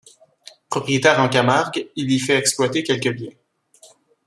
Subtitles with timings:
[0.67, 3.35] Propriétaire en Camargue, il y fait exploiter quelques biens.